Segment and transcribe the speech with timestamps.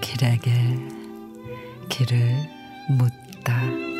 [0.00, 0.50] 길에게
[1.88, 2.16] 길을
[2.96, 3.95] 묻다.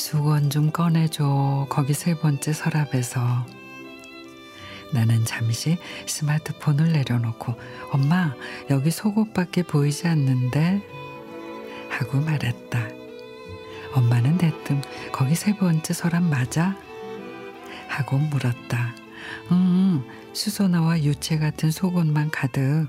[0.00, 1.66] 수건 좀 꺼내줘.
[1.68, 3.20] 거기 세 번째 서랍에서.
[4.92, 5.76] 나는 잠시
[6.06, 7.54] 스마트폰을 내려놓고
[7.92, 8.34] 엄마
[8.70, 10.82] 여기 속옷밖에 보이지 않는데
[11.90, 12.88] 하고 말했다.
[13.94, 14.80] 엄마는 대뜸
[15.12, 16.76] 거기 세 번째 서랍 맞아?
[17.86, 18.94] 하고 물었다.
[19.52, 22.88] 음, 수소나와 유채 같은 속옷만 가득.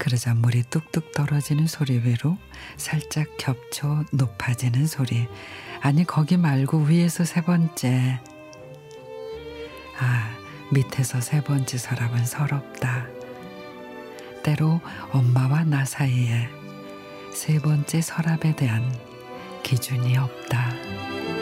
[0.00, 2.38] 그러자 물이 뚝뚝 떨어지는 소리 외로
[2.78, 5.28] 살짝 겹쳐 높아지는 소리.
[5.82, 8.18] 아니 거기 말고 위에서 세 번째.
[9.98, 10.30] 아,
[10.72, 13.08] 밑에서 세 번째 서랍은 서럽다.
[14.42, 14.80] 때로
[15.12, 16.48] 엄마와 나 사이에
[17.34, 18.82] 세 번째 서랍에 대한
[19.62, 21.39] 기준이 없다.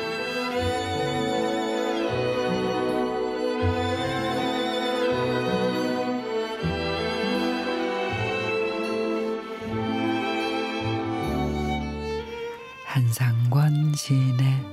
[12.88, 14.64] 한상권 시인의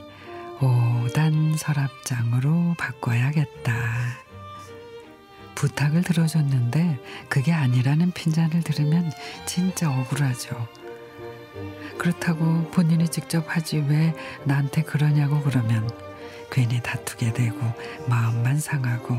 [0.59, 3.73] 5단 서랍장으로 바꿔야겠다.
[5.53, 9.11] 부탁을 들어줬는데 그게 아니라는 핀잔을 들으면
[9.45, 10.66] 진짜 억울하죠.
[11.97, 14.13] 그렇다고 본인이 직접 하지 왜
[14.45, 15.89] 나한테 그러냐고 그러면
[16.49, 17.59] 괜히 다투게 되고
[18.08, 19.17] 마음만 상하고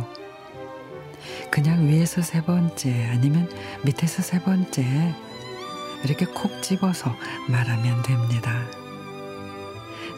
[1.50, 3.50] 그냥 위에서 세 번째 아니면
[3.84, 5.14] 밑에서 세 번째
[6.02, 7.14] 이렇게 콕 집어서
[7.46, 8.85] 말하면 됩니다.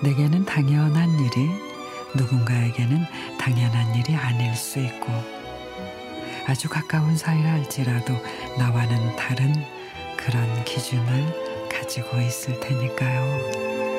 [0.03, 1.51] 내게는 당연한 일이
[2.15, 3.05] 누군가에게는
[3.39, 5.13] 당연한 일이 아닐 수 있고
[6.47, 8.15] 아주 가까운 사이라 할지라도
[8.57, 9.53] 나와는 다른
[10.17, 13.98] 그런 기준을 가지고 있을 테니까요.